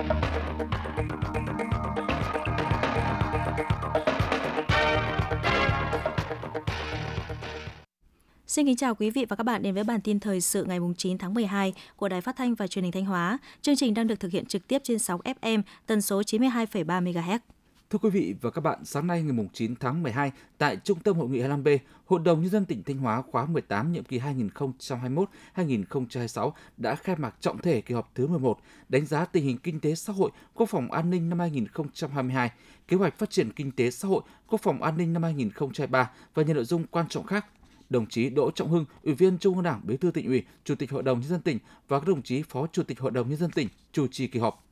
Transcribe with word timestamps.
Xin 0.00 0.08
kính 8.66 8.76
chào 8.76 8.94
quý 8.94 9.10
vị 9.10 9.26
và 9.28 9.36
các 9.36 9.44
bạn 9.44 9.62
đến 9.62 9.74
với 9.74 9.84
bản 9.84 10.00
tin 10.00 10.20
thời 10.20 10.40
sự 10.40 10.64
ngày 10.64 10.78
9 10.96 11.18
tháng 11.18 11.34
12 11.34 11.74
của 11.96 12.08
Đài 12.08 12.20
Phát 12.20 12.36
thanh 12.36 12.54
và 12.54 12.66
Truyền 12.66 12.82
hình 12.82 12.92
Thanh 12.92 13.04
Hóa. 13.04 13.38
Chương 13.62 13.76
trình 13.76 13.94
đang 13.94 14.06
được 14.06 14.20
thực 14.20 14.32
hiện 14.32 14.46
trực 14.46 14.68
tiếp 14.68 14.78
trên 14.84 14.98
sóng 14.98 15.20
FM 15.20 15.62
tần 15.86 16.00
số 16.00 16.20
92,3 16.20 16.84
MHz. 16.84 17.38
Thưa 17.90 17.98
quý 17.98 18.10
vị 18.10 18.34
và 18.40 18.50
các 18.50 18.60
bạn, 18.60 18.84
sáng 18.84 19.06
nay 19.06 19.22
ngày 19.22 19.46
9 19.52 19.74
tháng 19.76 20.02
12 20.02 20.32
tại 20.58 20.76
Trung 20.76 20.98
tâm 21.00 21.16
Hội 21.16 21.28
nghị 21.28 21.40
25B, 21.40 21.78
Hội 22.06 22.20
đồng 22.20 22.40
Nhân 22.40 22.50
dân 22.50 22.64
tỉnh 22.64 22.82
Thanh 22.82 22.98
Hóa 22.98 23.22
khóa 23.22 23.46
18 23.46 23.92
nhiệm 23.92 24.04
kỳ 24.04 24.20
2021-2026 25.56 26.50
đã 26.76 26.94
khai 26.94 27.16
mạc 27.16 27.34
trọng 27.40 27.58
thể 27.58 27.80
kỳ 27.80 27.94
họp 27.94 28.10
thứ 28.14 28.26
11, 28.26 28.58
đánh 28.88 29.06
giá 29.06 29.24
tình 29.24 29.44
hình 29.44 29.58
kinh 29.58 29.80
tế 29.80 29.94
xã 29.94 30.12
hội, 30.12 30.30
quốc 30.54 30.68
phòng 30.68 30.92
an 30.92 31.10
ninh 31.10 31.28
năm 31.28 31.38
2022, 31.38 32.50
kế 32.88 32.96
hoạch 32.96 33.18
phát 33.18 33.30
triển 33.30 33.52
kinh 33.52 33.70
tế 33.70 33.90
xã 33.90 34.08
hội, 34.08 34.22
quốc 34.46 34.60
phòng 34.62 34.82
an 34.82 34.96
ninh 34.96 35.12
năm 35.12 35.22
2023 35.22 36.10
và 36.34 36.42
nhiều 36.42 36.54
nội 36.54 36.64
dung 36.64 36.84
quan 36.90 37.08
trọng 37.08 37.26
khác 37.26 37.46
đồng 37.90 38.06
chí 38.06 38.30
Đỗ 38.30 38.50
Trọng 38.50 38.68
Hưng, 38.68 38.84
Ủy 39.02 39.14
viên 39.14 39.38
Trung 39.38 39.54
ương 39.54 39.64
Đảng, 39.64 39.80
Bí 39.84 39.96
thư 39.96 40.10
tỉnh 40.10 40.26
ủy, 40.26 40.42
Chủ 40.64 40.74
tịch 40.74 40.90
Hội 40.90 41.02
đồng 41.02 41.20
nhân 41.20 41.28
dân 41.28 41.40
tỉnh 41.40 41.58
và 41.88 41.98
các 42.00 42.08
đồng 42.08 42.22
chí 42.22 42.42
Phó 42.42 42.66
Chủ 42.72 42.82
tịch 42.82 43.00
Hội 43.00 43.10
đồng 43.10 43.28
nhân 43.28 43.38
dân 43.38 43.50
tỉnh 43.50 43.68
chủ 43.92 44.06
trì 44.06 44.26
kỳ 44.26 44.40
họp. 44.40 44.69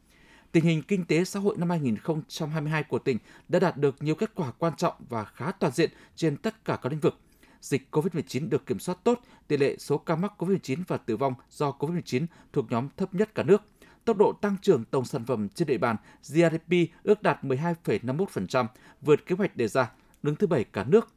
Tình 0.52 0.64
hình 0.64 0.82
kinh 0.82 1.04
tế 1.04 1.24
xã 1.24 1.40
hội 1.40 1.56
năm 1.58 1.70
2022 1.70 2.82
của 2.82 2.98
tỉnh 2.98 3.18
đã 3.48 3.58
đạt 3.58 3.76
được 3.76 4.02
nhiều 4.02 4.14
kết 4.14 4.30
quả 4.34 4.50
quan 4.50 4.76
trọng 4.76 4.94
và 5.08 5.24
khá 5.24 5.52
toàn 5.52 5.72
diện 5.72 5.90
trên 6.16 6.36
tất 6.36 6.64
cả 6.64 6.78
các 6.82 6.92
lĩnh 6.92 7.00
vực. 7.00 7.14
Dịch 7.60 7.88
COVID-19 7.90 8.48
được 8.48 8.66
kiểm 8.66 8.78
soát 8.78 8.98
tốt, 9.04 9.20
tỷ 9.48 9.56
lệ 9.56 9.76
số 9.78 9.98
ca 9.98 10.16
mắc 10.16 10.32
COVID-19 10.38 10.82
và 10.88 10.96
tử 10.96 11.16
vong 11.16 11.34
do 11.50 11.70
COVID-19 11.70 12.26
thuộc 12.52 12.70
nhóm 12.70 12.88
thấp 12.96 13.14
nhất 13.14 13.34
cả 13.34 13.42
nước. 13.42 13.62
Tốc 14.04 14.16
độ 14.16 14.32
tăng 14.32 14.56
trưởng 14.62 14.84
tổng 14.84 15.04
sản 15.04 15.26
phẩm 15.26 15.48
trên 15.48 15.68
địa 15.68 15.78
bàn 15.78 15.96
GDP 16.28 16.72
ước 17.02 17.22
đạt 17.22 17.44
12,51%, 17.44 18.66
vượt 19.00 19.26
kế 19.26 19.36
hoạch 19.36 19.56
đề 19.56 19.68
ra, 19.68 19.90
đứng 20.22 20.36
thứ 20.36 20.46
bảy 20.46 20.64
cả 20.64 20.84
nước 20.84 21.08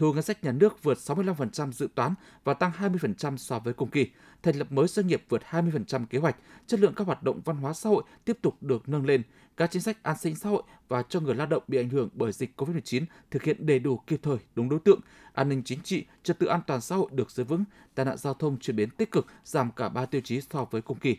thu 0.00 0.12
ngân 0.12 0.22
sách 0.22 0.44
nhà 0.44 0.52
nước 0.52 0.82
vượt 0.82 0.98
65% 0.98 1.72
dự 1.72 1.88
toán 1.94 2.14
và 2.44 2.54
tăng 2.54 2.72
20% 2.78 3.36
so 3.36 3.58
với 3.58 3.74
cùng 3.74 3.90
kỳ, 3.90 4.10
thành 4.42 4.56
lập 4.56 4.72
mới 4.72 4.88
doanh 4.88 5.06
nghiệp 5.06 5.22
vượt 5.28 5.42
20% 5.50 6.06
kế 6.06 6.18
hoạch, 6.18 6.36
chất 6.66 6.80
lượng 6.80 6.94
các 6.96 7.06
hoạt 7.06 7.22
động 7.22 7.40
văn 7.44 7.56
hóa 7.56 7.72
xã 7.72 7.90
hội 7.90 8.02
tiếp 8.24 8.38
tục 8.42 8.56
được 8.60 8.88
nâng 8.88 9.06
lên, 9.06 9.22
các 9.56 9.70
chính 9.70 9.82
sách 9.82 10.02
an 10.02 10.16
sinh 10.18 10.36
xã 10.36 10.48
hội 10.48 10.62
và 10.88 11.02
cho 11.02 11.20
người 11.20 11.34
lao 11.34 11.46
động 11.46 11.62
bị 11.68 11.78
ảnh 11.78 11.88
hưởng 11.88 12.08
bởi 12.12 12.32
dịch 12.32 12.60
COVID-19 12.60 13.04
thực 13.30 13.42
hiện 13.42 13.66
đầy 13.66 13.78
đủ 13.78 13.96
kịp 14.06 14.20
thời, 14.22 14.36
đúng 14.54 14.68
đối 14.68 14.78
tượng, 14.78 15.00
an 15.32 15.48
ninh 15.48 15.62
chính 15.64 15.80
trị, 15.82 16.06
trật 16.22 16.38
tự 16.38 16.46
an 16.46 16.60
toàn 16.66 16.80
xã 16.80 16.96
hội 16.96 17.08
được 17.12 17.30
giữ 17.30 17.44
vững, 17.44 17.64
tai 17.94 18.06
nạn 18.06 18.16
giao 18.16 18.34
thông 18.34 18.58
chuyển 18.58 18.76
biến 18.76 18.90
tích 18.90 19.10
cực, 19.10 19.26
giảm 19.44 19.70
cả 19.70 19.88
3 19.88 20.06
tiêu 20.06 20.20
chí 20.24 20.40
so 20.40 20.64
với 20.70 20.82
cùng 20.82 20.98
kỳ. 20.98 21.16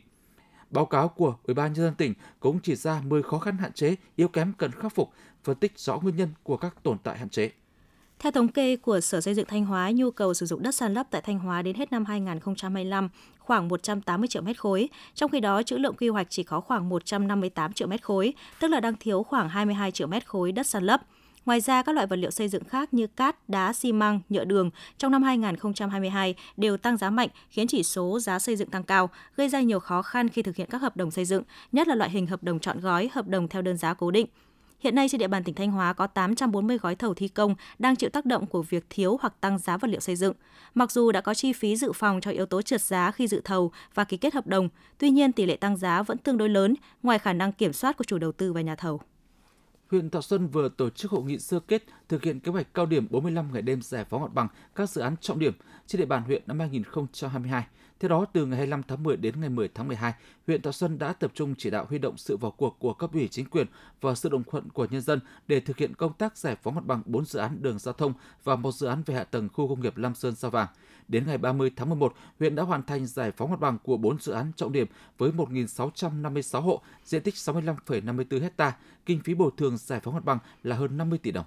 Báo 0.70 0.86
cáo 0.86 1.08
của 1.08 1.36
Ủy 1.44 1.54
ban 1.54 1.74
nhân 1.74 1.86
dân 1.86 1.96
tỉnh 1.96 2.14
cũng 2.40 2.60
chỉ 2.64 2.76
ra 2.76 3.02
10 3.02 3.24
khó 3.24 3.40
khăn 3.40 3.58
hạn 3.58 3.74
chế, 3.74 3.96
yếu 4.16 4.28
kém 4.28 4.54
cần 4.58 4.72
khắc 4.72 4.96
phục, 4.96 5.10
phân 5.44 5.56
tích 5.56 5.80
rõ 5.80 6.00
nguyên 6.00 6.16
nhân 6.16 6.30
của 6.44 6.58
các 6.58 6.84
tồn 6.84 6.98
tại 7.04 7.18
hạn 7.18 7.30
chế. 7.30 7.52
Theo 8.22 8.32
thống 8.32 8.48
kê 8.48 8.76
của 8.76 9.00
Sở 9.00 9.22
Xây 9.22 9.34
dựng 9.34 9.46
Thanh 9.46 9.66
Hóa, 9.66 9.92
nhu 9.92 10.12
cầu 10.12 10.34
sử 10.34 10.46
dụng 10.46 10.64
đất 10.64 10.76
san 10.76 10.94
lấp 10.94 11.08
tại 11.12 11.22
Thanh 11.22 11.40
Hóa 11.40 11.62
đến 11.62 11.76
hết 11.76 11.92
năm 11.92 12.06
2025 12.06 13.10
khoảng 13.40 13.68
180 13.68 14.28
triệu 14.28 14.42
mét 14.42 14.60
khối, 14.60 14.90
trong 15.16 15.32
khi 15.32 15.40
đó 15.40 15.64
trữ 15.64 15.78
lượng 15.78 15.96
quy 15.96 16.08
hoạch 16.08 16.28
chỉ 16.30 16.44
có 16.44 16.60
khoảng 16.62 16.90
158 16.90 17.74
triệu 17.74 17.88
mét 17.88 18.04
khối, 18.04 18.34
tức 18.60 18.68
là 18.68 18.80
đang 18.80 18.94
thiếu 19.00 19.24
khoảng 19.24 19.50
22 19.50 19.92
triệu 19.92 20.08
mét 20.08 20.28
khối 20.28 20.52
đất 20.52 20.68
san 20.68 20.84
lấp. 20.84 21.02
Ngoài 21.46 21.62
ra, 21.62 21.84
các 21.84 21.96
loại 21.96 22.08
vật 22.08 22.16
liệu 22.16 22.32
xây 22.32 22.48
dựng 22.48 22.64
khác 22.64 22.94
như 22.94 23.08
cát, 23.08 23.50
đá, 23.50 23.74
xi 23.74 23.92
măng, 23.92 24.20
nhựa 24.30 24.44
đường 24.44 24.70
trong 24.98 25.12
năm 25.12 25.24
2022 25.24 26.36
đều 26.58 26.78
tăng 26.78 26.98
giá 26.98 27.10
mạnh, 27.10 27.30
khiến 27.50 27.68
chỉ 27.68 27.84
số 27.84 28.20
giá 28.20 28.40
xây 28.40 28.56
dựng 28.56 28.70
tăng 28.70 28.84
cao, 28.84 29.10
gây 29.38 29.50
ra 29.50 29.62
nhiều 29.62 29.80
khó 29.80 30.02
khăn 30.02 30.30
khi 30.30 30.42
thực 30.42 30.56
hiện 30.56 30.68
các 30.72 30.82
hợp 30.82 30.98
đồng 30.98 31.12
xây 31.12 31.26
dựng, 31.26 31.44
nhất 31.72 31.88
là 31.88 31.96
loại 31.96 32.10
hình 32.10 32.28
hợp 32.28 32.44
đồng 32.44 32.60
chọn 32.60 32.80
gói, 32.80 33.10
hợp 33.14 33.28
đồng 33.28 33.48
theo 33.48 33.62
đơn 33.62 33.78
giá 33.78 33.94
cố 33.94 34.12
định. 34.12 34.28
Hiện 34.82 34.96
nay 34.96 35.10
trên 35.10 35.20
địa 35.20 35.28
bàn 35.28 35.44
tỉnh 35.44 35.56
Thanh 35.56 35.72
Hóa 35.72 35.94
có 35.94 36.08
840 36.08 36.78
gói 36.78 36.96
thầu 36.96 37.14
thi 37.14 37.28
công 37.28 37.56
đang 37.80 37.96
chịu 37.96 38.10
tác 38.10 38.26
động 38.26 38.46
của 38.46 38.62
việc 38.62 38.86
thiếu 38.90 39.18
hoặc 39.22 39.34
tăng 39.42 39.58
giá 39.58 39.78
vật 39.78 39.88
liệu 39.88 40.00
xây 40.00 40.16
dựng. 40.16 40.34
Mặc 40.74 40.92
dù 40.92 41.12
đã 41.12 41.22
có 41.22 41.34
chi 41.34 41.54
phí 41.54 41.76
dự 41.76 41.92
phòng 41.92 42.22
cho 42.22 42.32
yếu 42.32 42.46
tố 42.46 42.62
trượt 42.62 42.82
giá 42.82 43.12
khi 43.12 43.28
dự 43.28 43.42
thầu 43.46 43.72
và 43.94 44.04
ký 44.04 44.18
kết 44.18 44.34
hợp 44.34 44.48
đồng, 44.48 44.70
tuy 44.98 45.10
nhiên 45.10 45.32
tỷ 45.32 45.46
lệ 45.46 45.56
tăng 45.56 45.78
giá 45.78 46.04
vẫn 46.04 46.18
tương 46.18 46.38
đối 46.38 46.50
lớn 46.50 46.76
ngoài 47.04 47.20
khả 47.20 47.34
năng 47.34 47.52
kiểm 47.52 47.74
soát 47.74 47.98
của 47.98 48.04
chủ 48.04 48.18
đầu 48.18 48.32
tư 48.32 48.54
và 48.54 48.62
nhà 48.62 48.76
thầu 48.76 49.02
huyện 49.92 50.10
Thọ 50.10 50.22
Xuân 50.22 50.48
vừa 50.48 50.70
tổ 50.70 50.90
chức 50.90 51.12
hội 51.12 51.24
nghị 51.24 51.40
sơ 51.40 51.60
kết 51.60 51.84
thực 52.10 52.24
hiện 52.24 52.40
kế 52.40 52.52
hoạch 52.52 52.74
cao 52.74 52.86
điểm 52.86 53.08
45 53.10 53.54
ngày 53.54 53.62
đêm 53.62 53.82
giải 53.82 54.06
phóng 54.06 54.22
mặt 54.22 54.34
bằng 54.34 54.48
các 54.76 54.90
dự 54.90 55.02
án 55.02 55.16
trọng 55.22 55.40
điểm 55.40 55.54
trên 55.88 56.00
địa 56.00 56.06
bàn 56.06 56.24
huyện 56.24 56.44
năm 56.46 56.60
2022. 56.60 57.64
Theo 58.02 58.10
đó, 58.10 58.26
từ 58.34 58.46
ngày 58.46 58.58
25 58.58 58.84
tháng 58.88 59.04
10 59.04 59.18
đến 59.18 59.40
ngày 59.40 59.50
10 59.50 59.68
tháng 59.68 59.88
12, 59.88 60.14
huyện 60.48 60.62
Thọ 60.62 60.72
Xuân 60.72 61.00
đã 61.00 61.14
tập 61.14 61.32
trung 61.36 61.56
chỉ 61.58 61.70
đạo 61.70 61.86
huy 61.90 61.98
động 61.98 62.18
sự 62.18 62.38
vào 62.38 62.52
cuộc 62.52 62.80
của 62.80 62.94
cấp 62.94 63.14
ủy 63.14 63.28
chính 63.28 63.46
quyền 63.46 63.68
và 64.02 64.16
sự 64.16 64.30
đồng 64.30 64.44
thuận 64.44 64.70
của 64.70 64.88
nhân 64.92 65.02
dân 65.02 65.20
để 65.48 65.60
thực 65.60 65.78
hiện 65.78 65.96
công 65.96 66.14
tác 66.14 66.38
giải 66.38 66.56
phóng 66.64 66.76
mặt 66.76 66.86
bằng 66.86 67.02
4 67.06 67.26
dự 67.26 67.40
án 67.40 67.58
đường 67.62 67.80
giao 67.80 67.94
thông 67.94 68.14
và 68.44 68.56
một 68.56 68.72
dự 68.72 68.88
án 68.88 69.04
về 69.06 69.16
hạ 69.16 69.24
tầng 69.24 69.50
khu 69.54 69.68
công 69.68 69.82
nghiệp 69.82 69.98
Lam 69.98 70.16
Sơn 70.16 70.36
Sao 70.36 70.52
Vàng. 70.52 70.68
Đến 71.08 71.24
ngày 71.28 71.38
30 71.38 71.72
tháng 71.76 71.90
11, 71.90 72.14
huyện 72.40 72.56
đã 72.56 72.64
hoàn 72.64 72.84
thành 72.84 73.06
giải 73.06 73.32
phóng 73.32 73.52
mặt 73.52 73.60
bằng 73.60 73.78
của 73.84 73.98
4 73.98 74.20
dự 74.20 74.32
án 74.32 74.52
trọng 74.56 74.72
điểm 74.72 74.88
với 75.18 75.32
1.656 75.32 76.62
hộ, 76.62 76.82
diện 77.06 77.24
tích 77.24 77.36
65,54 77.36 78.50
ha, 78.58 78.78
kinh 79.06 79.20
phí 79.20 79.34
bồi 79.34 79.52
thường 79.58 79.78
giải 79.78 80.00
phóng 80.00 80.14
mặt 80.14 80.26
bằng 80.26 80.38
là 80.64 80.76
hơn 80.76 80.98
50 80.98 81.20
tỷ 81.20 81.32
đồng. 81.32 81.46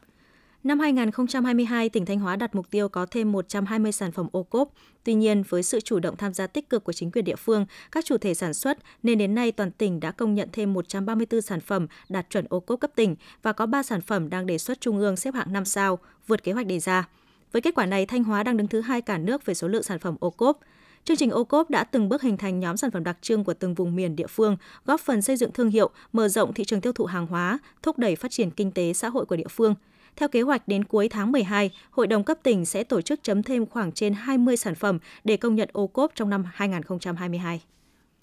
Năm 0.64 0.80
2022, 0.80 1.88
tỉnh 1.88 2.06
Thanh 2.06 2.18
Hóa 2.18 2.36
đặt 2.36 2.54
mục 2.54 2.70
tiêu 2.70 2.88
có 2.88 3.06
thêm 3.06 3.32
120 3.32 3.92
sản 3.92 4.12
phẩm 4.12 4.28
ô 4.32 4.42
cốp. 4.42 4.68
Tuy 5.04 5.14
nhiên, 5.14 5.42
với 5.48 5.62
sự 5.62 5.80
chủ 5.80 5.98
động 5.98 6.16
tham 6.16 6.34
gia 6.34 6.46
tích 6.46 6.70
cực 6.70 6.84
của 6.84 6.92
chính 6.92 7.10
quyền 7.10 7.24
địa 7.24 7.36
phương, 7.36 7.66
các 7.92 8.04
chủ 8.04 8.18
thể 8.18 8.34
sản 8.34 8.54
xuất, 8.54 8.78
nên 9.02 9.18
đến 9.18 9.34
nay 9.34 9.52
toàn 9.52 9.70
tỉnh 9.70 10.00
đã 10.00 10.10
công 10.10 10.34
nhận 10.34 10.48
thêm 10.52 10.72
134 10.72 11.42
sản 11.42 11.60
phẩm 11.60 11.86
đạt 12.08 12.30
chuẩn 12.30 12.46
ô 12.48 12.60
cốp 12.60 12.80
cấp 12.80 12.90
tỉnh 12.94 13.16
và 13.42 13.52
có 13.52 13.66
3 13.66 13.82
sản 13.82 14.00
phẩm 14.00 14.30
đang 14.30 14.46
đề 14.46 14.58
xuất 14.58 14.80
trung 14.80 14.98
ương 14.98 15.16
xếp 15.16 15.34
hạng 15.34 15.52
5 15.52 15.64
sao, 15.64 15.98
vượt 16.26 16.44
kế 16.44 16.52
hoạch 16.52 16.66
đề 16.66 16.78
ra. 16.78 17.08
Với 17.52 17.62
kết 17.62 17.74
quả 17.74 17.86
này, 17.86 18.06
Thanh 18.06 18.24
Hóa 18.24 18.42
đang 18.42 18.56
đứng 18.56 18.68
thứ 18.68 18.80
hai 18.80 19.00
cả 19.00 19.18
nước 19.18 19.46
về 19.46 19.54
số 19.54 19.68
lượng 19.68 19.82
sản 19.82 19.98
phẩm 19.98 20.16
ô 20.20 20.30
cốp. 20.30 20.60
Chương 21.04 21.16
trình 21.16 21.30
ô 21.30 21.44
cốp 21.44 21.70
đã 21.70 21.84
từng 21.84 22.08
bước 22.08 22.22
hình 22.22 22.36
thành 22.36 22.60
nhóm 22.60 22.76
sản 22.76 22.90
phẩm 22.90 23.04
đặc 23.04 23.18
trưng 23.22 23.44
của 23.44 23.54
từng 23.54 23.74
vùng 23.74 23.96
miền 23.96 24.16
địa 24.16 24.26
phương, 24.26 24.56
góp 24.84 25.00
phần 25.00 25.22
xây 25.22 25.36
dựng 25.36 25.52
thương 25.52 25.70
hiệu, 25.70 25.90
mở 26.12 26.28
rộng 26.28 26.52
thị 26.52 26.64
trường 26.64 26.80
tiêu 26.80 26.92
thụ 26.92 27.04
hàng 27.04 27.26
hóa, 27.26 27.58
thúc 27.82 27.98
đẩy 27.98 28.16
phát 28.16 28.30
triển 28.30 28.50
kinh 28.50 28.70
tế 28.70 28.92
xã 28.92 29.08
hội 29.08 29.26
của 29.26 29.36
địa 29.36 29.48
phương. 29.50 29.74
Theo 30.16 30.28
kế 30.28 30.42
hoạch 30.42 30.68
đến 30.68 30.84
cuối 30.84 31.08
tháng 31.08 31.32
12, 31.32 31.70
Hội 31.90 32.06
đồng 32.06 32.24
cấp 32.24 32.38
tỉnh 32.42 32.64
sẽ 32.64 32.84
tổ 32.84 33.00
chức 33.00 33.22
chấm 33.22 33.42
thêm 33.42 33.66
khoảng 33.66 33.92
trên 33.92 34.12
20 34.12 34.56
sản 34.56 34.74
phẩm 34.74 34.98
để 35.24 35.36
công 35.36 35.54
nhận 35.54 35.68
ô 35.72 35.86
cốp 35.86 36.12
trong 36.14 36.30
năm 36.30 36.44
2022 36.52 37.60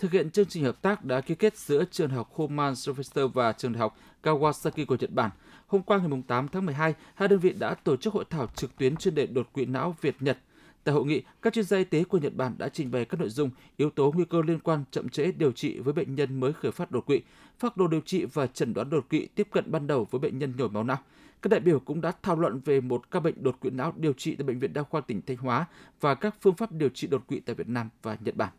thực 0.02 0.12
hiện 0.12 0.32
chương 0.32 0.46
trình 0.46 0.64
hợp 0.64 0.82
tác 0.82 1.06
đã 1.06 1.22
ký 1.22 1.36
kết 1.36 1.58
giữa 1.58 1.84
trường 1.92 2.10
học 2.10 2.32
Homan 2.36 2.76
Sylvester 2.76 3.26
và 3.34 3.52
trường 3.52 3.74
đại 3.74 3.80
học 3.80 3.98
Kawasaki 4.24 4.86
của 4.86 4.98
Nhật 5.00 5.12
Bản. 5.12 5.30
Hôm 5.68 5.82
qua 5.82 5.98
ngày 5.98 6.24
8 6.28 6.48
tháng 6.48 6.66
12, 6.66 6.94
hai 7.16 7.28
đơn 7.28 7.40
vị 7.40 7.54
đã 7.60 7.74
tổ 7.74 7.98
chức 7.98 8.14
hội 8.14 8.26
thảo 8.30 8.48
trực 8.56 8.78
tuyến 8.78 8.96
chuyên 8.96 9.16
đề 9.16 9.26
đột 9.26 9.54
quỵ 9.54 9.66
não 9.66 9.96
Việt-Nhật. 10.02 10.38
Tại 10.84 10.96
hội 10.96 11.06
nghị, 11.06 11.22
các 11.42 11.54
chuyên 11.54 11.66
gia 11.66 11.78
y 11.78 11.84
tế 11.84 12.04
của 12.04 12.18
Nhật 12.18 12.36
Bản 12.36 12.56
đã 12.58 12.70
trình 12.70 12.92
bày 12.92 13.06
các 13.06 13.20
nội 13.20 13.30
dung, 13.30 13.50
yếu 13.78 13.90
tố 13.90 14.12
nguy 14.16 14.26
cơ 14.26 14.42
liên 14.48 14.60
quan 14.60 14.84
chậm 14.92 15.10
trễ 15.10 15.32
điều 15.32 15.52
trị 15.52 15.80
với 15.80 15.94
bệnh 15.94 16.16
nhân 16.16 16.40
mới 16.40 16.54
khởi 16.54 16.72
phát 16.72 16.92
đột 16.92 17.06
quỵ, 17.06 17.22
phác 17.60 17.78
đồ 17.78 17.88
điều 17.88 18.02
trị 18.02 18.26
và 18.26 18.48
chẩn 18.48 18.74
đoán 18.74 18.90
đột 18.90 19.10
quỵ 19.10 19.28
tiếp 19.36 19.48
cận 19.52 19.72
ban 19.72 19.88
đầu 19.88 20.08
với 20.12 20.20
bệnh 20.20 20.40
nhân 20.40 20.54
nhồi 20.58 20.70
máu 20.70 20.84
não. 20.84 20.98
Các 21.42 21.50
đại 21.50 21.60
biểu 21.60 21.80
cũng 21.80 22.02
đã 22.02 22.12
thảo 22.24 22.36
luận 22.36 22.60
về 22.66 22.82
một 22.82 23.12
ca 23.12 23.20
bệnh 23.20 23.44
đột 23.44 23.60
quỵ 23.60 23.70
não 23.70 23.94
điều 23.98 24.14
trị 24.14 24.36
tại 24.36 24.44
bệnh 24.44 24.60
viện 24.60 24.74
đa 24.74 24.84
khoa 24.84 25.02
tỉnh 25.02 25.22
Thanh 25.22 25.38
Hóa 25.38 25.66
và 26.00 26.16
các 26.16 26.36
phương 26.42 26.56
pháp 26.56 26.72
điều 26.72 26.90
trị 26.90 27.08
đột 27.08 27.28
quỵ 27.28 27.40
tại 27.40 27.56
Việt 27.56 27.68
Nam 27.68 27.90
và 28.02 28.18
Nhật 28.20 28.36
Bản. 28.36 28.50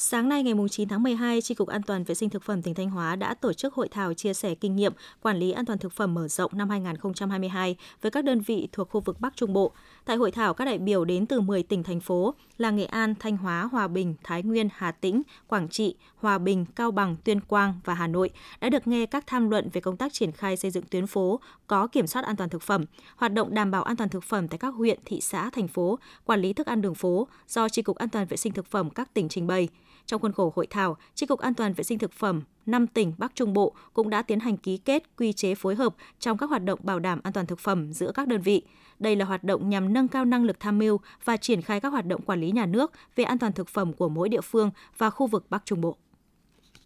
Sáng 0.00 0.28
nay 0.28 0.42
ngày 0.42 0.54
9 0.70 0.88
tháng 0.88 1.02
12, 1.02 1.40
Tri 1.40 1.54
Cục 1.54 1.68
An 1.68 1.82
toàn 1.82 2.04
Vệ 2.04 2.14
sinh 2.14 2.30
Thực 2.30 2.42
phẩm 2.42 2.62
tỉnh 2.62 2.74
Thanh 2.74 2.90
Hóa 2.90 3.16
đã 3.16 3.34
tổ 3.34 3.52
chức 3.52 3.74
hội 3.74 3.88
thảo 3.88 4.14
chia 4.14 4.34
sẻ 4.34 4.54
kinh 4.54 4.76
nghiệm 4.76 4.92
quản 5.22 5.36
lý 5.36 5.52
an 5.52 5.64
toàn 5.64 5.78
thực 5.78 5.92
phẩm 5.92 6.14
mở 6.14 6.28
rộng 6.28 6.50
năm 6.54 6.70
2022 6.70 7.76
với 8.02 8.10
các 8.10 8.24
đơn 8.24 8.40
vị 8.40 8.68
thuộc 8.72 8.90
khu 8.90 9.00
vực 9.00 9.20
Bắc 9.20 9.36
Trung 9.36 9.52
Bộ. 9.52 9.72
Tại 10.04 10.16
hội 10.16 10.30
thảo, 10.30 10.54
các 10.54 10.64
đại 10.64 10.78
biểu 10.78 11.04
đến 11.04 11.26
từ 11.26 11.40
10 11.40 11.62
tỉnh 11.62 11.82
thành 11.82 12.00
phố 12.00 12.34
là 12.58 12.70
Nghệ 12.70 12.84
An, 12.84 13.14
Thanh 13.20 13.36
Hóa, 13.36 13.68
Hòa 13.72 13.88
Bình, 13.88 14.14
Thái 14.24 14.42
Nguyên, 14.42 14.68
Hà 14.74 14.92
Tĩnh, 14.92 15.22
Quảng 15.46 15.68
Trị, 15.68 15.94
Hòa 16.16 16.38
Bình, 16.38 16.64
Cao 16.76 16.90
Bằng, 16.90 17.16
Tuyên 17.24 17.40
Quang 17.40 17.74
và 17.84 17.94
Hà 17.94 18.06
Nội 18.06 18.30
đã 18.60 18.68
được 18.68 18.86
nghe 18.86 19.06
các 19.06 19.24
tham 19.26 19.50
luận 19.50 19.68
về 19.72 19.80
công 19.80 19.96
tác 19.96 20.12
triển 20.12 20.32
khai 20.32 20.56
xây 20.56 20.70
dựng 20.70 20.84
tuyến 20.90 21.06
phố 21.06 21.40
có 21.66 21.86
kiểm 21.86 22.06
soát 22.06 22.24
an 22.24 22.36
toàn 22.36 22.50
thực 22.50 22.62
phẩm, 22.62 22.84
hoạt 23.16 23.32
động 23.32 23.54
đảm 23.54 23.70
bảo 23.70 23.82
an 23.82 23.96
toàn 23.96 24.10
thực 24.10 24.24
phẩm 24.24 24.48
tại 24.48 24.58
các 24.58 24.74
huyện, 24.74 24.98
thị 25.04 25.20
xã, 25.20 25.50
thành 25.50 25.68
phố, 25.68 25.98
quản 26.24 26.40
lý 26.40 26.52
thức 26.52 26.66
ăn 26.66 26.82
đường 26.82 26.94
phố 26.94 27.28
do 27.48 27.68
Tri 27.68 27.82
Cục 27.82 27.96
An 27.96 28.08
toàn 28.08 28.26
Vệ 28.26 28.36
sinh 28.36 28.52
Thực 28.52 28.66
phẩm 28.66 28.90
các 28.90 29.14
tỉnh 29.14 29.28
trình 29.28 29.46
bày. 29.46 29.68
Trong 30.08 30.20
khuôn 30.22 30.32
khổ 30.32 30.52
hội 30.56 30.66
thảo, 30.66 30.96
Tri 31.14 31.26
Cục 31.26 31.40
An 31.40 31.54
toàn 31.54 31.72
Vệ 31.72 31.84
sinh 31.84 31.98
Thực 31.98 32.12
phẩm 32.12 32.42
5 32.66 32.86
tỉnh 32.86 33.12
Bắc 33.18 33.34
Trung 33.34 33.52
Bộ 33.52 33.74
cũng 33.92 34.10
đã 34.10 34.22
tiến 34.22 34.40
hành 34.40 34.56
ký 34.56 34.76
kết 34.76 35.02
quy 35.16 35.32
chế 35.32 35.54
phối 35.54 35.74
hợp 35.74 35.94
trong 36.20 36.38
các 36.38 36.50
hoạt 36.50 36.64
động 36.64 36.78
bảo 36.82 36.98
đảm 36.98 37.20
an 37.22 37.32
toàn 37.32 37.46
thực 37.46 37.58
phẩm 37.58 37.92
giữa 37.92 38.12
các 38.12 38.28
đơn 38.28 38.40
vị. 38.40 38.62
Đây 38.98 39.16
là 39.16 39.24
hoạt 39.24 39.44
động 39.44 39.68
nhằm 39.68 39.92
nâng 39.92 40.08
cao 40.08 40.24
năng 40.24 40.44
lực 40.44 40.60
tham 40.60 40.78
mưu 40.78 41.00
và 41.24 41.36
triển 41.36 41.62
khai 41.62 41.80
các 41.80 41.88
hoạt 41.88 42.06
động 42.06 42.22
quản 42.22 42.40
lý 42.40 42.50
nhà 42.50 42.66
nước 42.66 42.92
về 43.16 43.24
an 43.24 43.38
toàn 43.38 43.52
thực 43.52 43.68
phẩm 43.68 43.92
của 43.92 44.08
mỗi 44.08 44.28
địa 44.28 44.40
phương 44.40 44.70
và 44.98 45.10
khu 45.10 45.26
vực 45.26 45.46
Bắc 45.50 45.62
Trung 45.64 45.80
Bộ. 45.80 45.96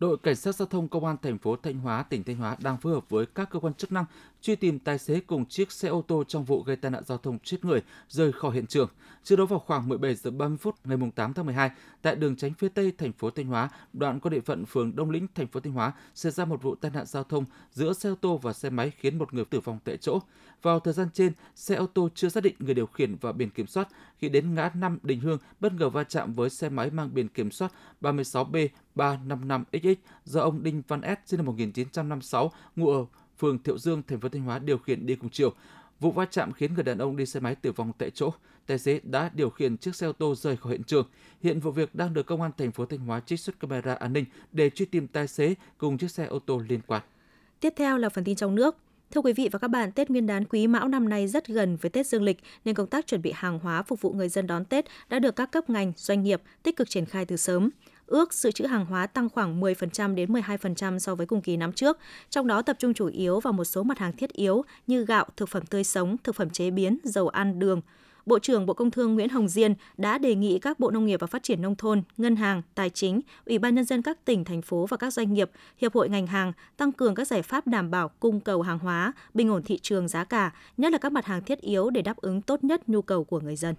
Đội 0.00 0.16
Cảnh 0.18 0.36
sát 0.36 0.54
Giao 0.54 0.66
thông 0.66 0.88
Công 0.88 1.04
an 1.04 1.16
thành 1.22 1.38
phố 1.38 1.56
Thanh 1.56 1.78
Hóa, 1.78 2.02
tỉnh 2.02 2.24
Thanh 2.24 2.36
Hóa 2.36 2.56
đang 2.62 2.76
phối 2.76 2.92
hợp 2.92 3.10
với 3.10 3.26
các 3.26 3.50
cơ 3.50 3.58
quan 3.58 3.74
chức 3.74 3.92
năng 3.92 4.04
truy 4.42 4.56
tìm 4.56 4.78
tài 4.78 4.98
xế 4.98 5.20
cùng 5.20 5.46
chiếc 5.46 5.72
xe 5.72 5.88
ô 5.88 6.02
tô 6.02 6.24
trong 6.28 6.44
vụ 6.44 6.62
gây 6.62 6.76
tai 6.76 6.90
nạn 6.90 7.02
giao 7.06 7.18
thông 7.18 7.38
chết 7.38 7.64
người 7.64 7.82
rời 8.08 8.32
khỏi 8.32 8.54
hiện 8.54 8.66
trường. 8.66 8.88
Trước 9.24 9.36
đó 9.36 9.46
vào 9.46 9.58
khoảng 9.58 9.88
17 9.88 10.14
giờ 10.14 10.30
30 10.30 10.58
phút 10.60 10.74
ngày 10.84 10.98
8 11.14 11.34
tháng 11.34 11.46
12, 11.46 11.70
tại 12.02 12.16
đường 12.16 12.36
tránh 12.36 12.54
phía 12.54 12.68
tây 12.68 12.92
thành 12.98 13.12
phố 13.12 13.30
Thanh 13.30 13.46
Hóa, 13.46 13.68
đoạn 13.92 14.20
qua 14.20 14.30
địa 14.30 14.40
phận 14.40 14.64
phường 14.64 14.96
Đông 14.96 15.10
Lĩnh, 15.10 15.26
thành 15.34 15.46
phố 15.46 15.60
Thanh 15.60 15.72
Hóa, 15.72 15.92
xảy 16.14 16.32
ra 16.32 16.44
một 16.44 16.62
vụ 16.62 16.74
tai 16.74 16.90
nạn 16.90 17.06
giao 17.06 17.24
thông 17.24 17.44
giữa 17.72 17.92
xe 17.92 18.08
ô 18.08 18.14
tô 18.20 18.38
và 18.42 18.52
xe 18.52 18.70
máy 18.70 18.92
khiến 18.98 19.18
một 19.18 19.34
người 19.34 19.44
tử 19.44 19.60
vong 19.60 19.78
tại 19.84 19.96
chỗ. 19.96 20.20
Vào 20.62 20.80
thời 20.80 20.94
gian 20.94 21.08
trên, 21.14 21.32
xe 21.54 21.74
ô 21.74 21.86
tô 21.86 22.08
chưa 22.14 22.28
xác 22.28 22.42
định 22.42 22.54
người 22.58 22.74
điều 22.74 22.86
khiển 22.86 23.16
và 23.20 23.32
biển 23.32 23.50
kiểm 23.50 23.66
soát 23.66 23.88
khi 24.18 24.28
đến 24.28 24.54
ngã 24.54 24.70
5 24.74 24.98
Đình 25.02 25.20
Hương 25.20 25.38
bất 25.60 25.72
ngờ 25.72 25.90
va 25.90 26.04
chạm 26.04 26.32
với 26.32 26.50
xe 26.50 26.68
máy 26.68 26.90
mang 26.90 27.14
biển 27.14 27.28
kiểm 27.28 27.50
soát 27.50 27.72
36B 28.00 28.68
355XX 28.96 29.94
do 30.24 30.40
ông 30.40 30.62
Đinh 30.62 30.82
Văn 30.88 31.00
S 31.02 31.30
sinh 31.30 31.38
năm 31.38 31.46
1956 31.46 32.52
ngụ 32.76 32.90
ở 32.90 33.04
phường 33.42 33.58
Thiệu 33.58 33.78
Dương, 33.78 34.02
thành 34.08 34.20
phố 34.20 34.28
Thanh 34.28 34.42
Hóa 34.42 34.58
điều 34.58 34.78
khiển 34.78 35.06
đi 35.06 35.14
cùng 35.14 35.30
chiều. 35.30 35.52
Vụ 36.00 36.12
va 36.12 36.26
chạm 36.30 36.52
khiến 36.52 36.74
người 36.74 36.84
đàn 36.84 36.98
ông 36.98 37.16
đi 37.16 37.26
xe 37.26 37.40
máy 37.40 37.54
tử 37.54 37.72
vong 37.72 37.92
tại 37.98 38.10
chỗ. 38.10 38.30
Tài 38.66 38.78
xế 38.78 39.00
đã 39.02 39.30
điều 39.34 39.50
khiển 39.50 39.76
chiếc 39.76 39.96
xe 39.96 40.06
ô 40.06 40.12
tô 40.12 40.34
rời 40.34 40.56
khỏi 40.56 40.72
hiện 40.72 40.82
trường. 40.82 41.06
Hiện 41.42 41.60
vụ 41.60 41.70
việc 41.70 41.94
đang 41.94 42.14
được 42.14 42.26
công 42.26 42.42
an 42.42 42.50
thành 42.58 42.72
phố 42.72 42.86
Thanh 42.86 42.98
Hóa 42.98 43.20
trích 43.20 43.40
xuất 43.40 43.60
camera 43.60 43.94
an 43.94 44.12
ninh 44.12 44.24
để 44.52 44.70
truy 44.70 44.86
tìm 44.86 45.06
tài 45.06 45.28
xế 45.28 45.54
cùng 45.78 45.98
chiếc 45.98 46.10
xe 46.10 46.24
ô 46.24 46.38
tô 46.38 46.62
liên 46.68 46.80
quan. 46.86 47.02
Tiếp 47.60 47.72
theo 47.76 47.98
là 47.98 48.08
phần 48.08 48.24
tin 48.24 48.36
trong 48.36 48.54
nước. 48.54 48.76
Thưa 49.10 49.20
quý 49.20 49.32
vị 49.32 49.48
và 49.52 49.58
các 49.58 49.68
bạn, 49.68 49.92
Tết 49.92 50.10
Nguyên 50.10 50.26
đán 50.26 50.44
Quý 50.44 50.66
Mão 50.66 50.88
năm 50.88 51.08
nay 51.08 51.28
rất 51.28 51.46
gần 51.46 51.76
với 51.76 51.90
Tết 51.90 52.06
Dương 52.06 52.22
lịch 52.22 52.38
nên 52.64 52.74
công 52.74 52.86
tác 52.86 53.06
chuẩn 53.06 53.22
bị 53.22 53.32
hàng 53.34 53.58
hóa 53.58 53.82
phục 53.82 54.00
vụ 54.00 54.12
người 54.12 54.28
dân 54.28 54.46
đón 54.46 54.64
Tết 54.64 54.84
đã 55.08 55.18
được 55.18 55.36
các 55.36 55.50
cấp 55.52 55.70
ngành, 55.70 55.92
doanh 55.96 56.22
nghiệp 56.22 56.42
tích 56.62 56.76
cực 56.76 56.90
triển 56.90 57.06
khai 57.06 57.24
từ 57.24 57.36
sớm 57.36 57.70
ước 58.06 58.34
dự 58.34 58.50
trữ 58.50 58.66
hàng 58.66 58.86
hóa 58.86 59.06
tăng 59.06 59.28
khoảng 59.28 59.60
10% 59.60 60.14
đến 60.14 60.32
12% 60.32 60.98
so 60.98 61.14
với 61.14 61.26
cùng 61.26 61.40
kỳ 61.40 61.56
năm 61.56 61.72
trước, 61.72 61.98
trong 62.30 62.46
đó 62.46 62.62
tập 62.62 62.76
trung 62.78 62.94
chủ 62.94 63.06
yếu 63.06 63.40
vào 63.40 63.52
một 63.52 63.64
số 63.64 63.82
mặt 63.82 63.98
hàng 63.98 64.12
thiết 64.12 64.32
yếu 64.32 64.64
như 64.86 65.04
gạo, 65.04 65.26
thực 65.36 65.48
phẩm 65.48 65.66
tươi 65.66 65.84
sống, 65.84 66.16
thực 66.24 66.34
phẩm 66.34 66.50
chế 66.50 66.70
biến, 66.70 66.98
dầu 67.04 67.28
ăn, 67.28 67.58
đường. 67.58 67.80
Bộ 68.26 68.38
trưởng 68.38 68.66
Bộ 68.66 68.74
Công 68.74 68.90
Thương 68.90 69.14
Nguyễn 69.14 69.28
Hồng 69.28 69.48
Diên 69.48 69.74
đã 69.96 70.18
đề 70.18 70.34
nghị 70.34 70.58
các 70.58 70.80
Bộ 70.80 70.90
Nông 70.90 71.06
nghiệp 71.06 71.20
và 71.20 71.26
Phát 71.26 71.42
triển 71.42 71.62
Nông 71.62 71.76
thôn, 71.76 72.02
Ngân 72.16 72.36
hàng, 72.36 72.62
Tài 72.74 72.90
chính, 72.90 73.20
Ủy 73.46 73.58
ban 73.58 73.74
Nhân 73.74 73.84
dân 73.84 74.02
các 74.02 74.24
tỉnh, 74.24 74.44
thành 74.44 74.62
phố 74.62 74.86
và 74.86 74.96
các 74.96 75.12
doanh 75.12 75.32
nghiệp, 75.32 75.50
Hiệp 75.78 75.94
hội 75.94 76.08
ngành 76.08 76.26
hàng 76.26 76.52
tăng 76.76 76.92
cường 76.92 77.14
các 77.14 77.28
giải 77.28 77.42
pháp 77.42 77.66
đảm 77.66 77.90
bảo 77.90 78.08
cung 78.08 78.40
cầu 78.40 78.62
hàng 78.62 78.78
hóa, 78.78 79.12
bình 79.34 79.50
ổn 79.50 79.62
thị 79.62 79.78
trường 79.82 80.08
giá 80.08 80.24
cả, 80.24 80.52
nhất 80.76 80.92
là 80.92 80.98
các 80.98 81.12
mặt 81.12 81.26
hàng 81.26 81.44
thiết 81.44 81.60
yếu 81.60 81.90
để 81.90 82.02
đáp 82.02 82.16
ứng 82.16 82.42
tốt 82.42 82.64
nhất 82.64 82.88
nhu 82.88 83.02
cầu 83.02 83.24
của 83.24 83.40
người 83.40 83.56
dân. 83.56 83.74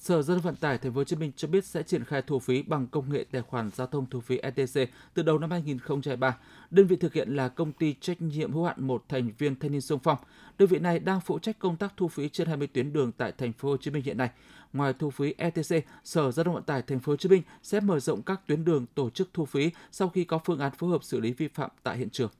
Sở 0.00 0.22
Giao 0.22 0.36
thông 0.36 0.42
Vận 0.42 0.56
tải 0.56 0.78
Thành 0.78 0.92
phố 0.92 1.00
Hồ 1.00 1.04
Chí 1.04 1.16
Minh 1.16 1.32
cho 1.36 1.48
biết 1.48 1.64
sẽ 1.64 1.82
triển 1.82 2.04
khai 2.04 2.22
thu 2.22 2.38
phí 2.38 2.62
bằng 2.62 2.86
công 2.86 3.12
nghệ 3.12 3.24
tài 3.32 3.42
khoản 3.42 3.70
giao 3.74 3.86
thông 3.86 4.06
thu 4.10 4.20
phí 4.20 4.38
ETC 4.38 4.90
từ 5.14 5.22
đầu 5.22 5.38
năm 5.38 5.50
2023. 5.50 6.36
Đơn 6.70 6.86
vị 6.86 6.96
thực 6.96 7.12
hiện 7.12 7.36
là 7.36 7.48
công 7.48 7.72
ty 7.72 7.94
trách 8.00 8.22
nhiệm 8.22 8.52
hữu 8.52 8.64
hạn 8.64 8.86
một 8.86 9.04
thành 9.08 9.30
viên 9.38 9.58
Thanh 9.58 9.72
niên 9.72 9.80
Sông 9.80 9.98
Phong. 9.98 10.18
Đơn 10.58 10.68
vị 10.68 10.78
này 10.78 10.98
đang 10.98 11.20
phụ 11.20 11.38
trách 11.38 11.58
công 11.58 11.76
tác 11.76 11.92
thu 11.96 12.08
phí 12.08 12.28
trên 12.28 12.48
20 12.48 12.66
tuyến 12.66 12.92
đường 12.92 13.12
tại 13.12 13.32
Thành 13.32 13.52
phố 13.52 13.68
Hồ 13.68 13.76
Chí 13.76 13.90
Minh 13.90 14.02
hiện 14.02 14.18
nay. 14.18 14.30
Ngoài 14.72 14.92
thu 14.98 15.10
phí 15.10 15.34
ETC, 15.38 15.84
Sở 16.04 16.30
Giao 16.30 16.44
thông 16.44 16.54
Vận 16.54 16.64
tải 16.64 16.82
Thành 16.82 17.00
phố 17.00 17.12
Hồ 17.12 17.16
Chí 17.16 17.28
Minh 17.28 17.42
sẽ 17.62 17.80
mở 17.80 18.00
rộng 18.00 18.22
các 18.22 18.40
tuyến 18.46 18.64
đường 18.64 18.86
tổ 18.94 19.10
chức 19.10 19.28
thu 19.34 19.44
phí 19.44 19.70
sau 19.92 20.08
khi 20.08 20.24
có 20.24 20.38
phương 20.44 20.58
án 20.58 20.72
phối 20.78 20.90
hợp 20.90 21.04
xử 21.04 21.20
lý 21.20 21.32
vi 21.32 21.48
phạm 21.48 21.70
tại 21.82 21.96
hiện 21.96 22.10
trường. 22.10 22.30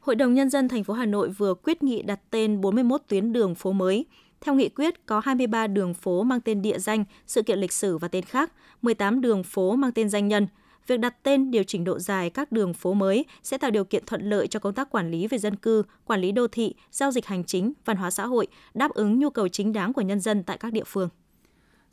Hội 0.00 0.16
đồng 0.16 0.34
nhân 0.34 0.50
dân 0.50 0.68
thành 0.68 0.84
phố 0.84 0.94
Hà 0.94 1.06
Nội 1.06 1.28
vừa 1.28 1.54
quyết 1.54 1.82
nghị 1.82 2.02
đặt 2.02 2.20
tên 2.30 2.60
41 2.60 3.02
tuyến 3.08 3.32
đường 3.32 3.54
phố 3.54 3.72
mới. 3.72 4.06
Theo 4.44 4.54
nghị 4.54 4.68
quyết, 4.68 5.06
có 5.06 5.20
23 5.24 5.66
đường 5.66 5.94
phố 5.94 6.22
mang 6.22 6.40
tên 6.40 6.62
địa 6.62 6.78
danh, 6.78 7.04
sự 7.26 7.42
kiện 7.42 7.58
lịch 7.58 7.72
sử 7.72 7.98
và 7.98 8.08
tên 8.08 8.24
khác, 8.24 8.52
18 8.82 9.20
đường 9.20 9.42
phố 9.44 9.76
mang 9.76 9.92
tên 9.92 10.08
danh 10.08 10.28
nhân. 10.28 10.46
Việc 10.86 11.00
đặt 11.00 11.22
tên 11.22 11.50
điều 11.50 11.62
chỉnh 11.62 11.84
độ 11.84 11.98
dài 11.98 12.30
các 12.30 12.52
đường 12.52 12.74
phố 12.74 12.94
mới 12.94 13.24
sẽ 13.42 13.58
tạo 13.58 13.70
điều 13.70 13.84
kiện 13.84 14.04
thuận 14.06 14.30
lợi 14.30 14.46
cho 14.46 14.60
công 14.60 14.74
tác 14.74 14.90
quản 14.90 15.10
lý 15.10 15.26
về 15.26 15.38
dân 15.38 15.56
cư, 15.56 15.82
quản 16.04 16.20
lý 16.20 16.32
đô 16.32 16.46
thị, 16.48 16.74
giao 16.90 17.10
dịch 17.10 17.26
hành 17.26 17.44
chính, 17.44 17.72
văn 17.84 17.96
hóa 17.96 18.10
xã 18.10 18.26
hội, 18.26 18.46
đáp 18.74 18.90
ứng 18.90 19.18
nhu 19.18 19.30
cầu 19.30 19.48
chính 19.48 19.72
đáng 19.72 19.92
của 19.92 20.02
nhân 20.02 20.20
dân 20.20 20.42
tại 20.42 20.58
các 20.58 20.72
địa 20.72 20.84
phương. 20.86 21.08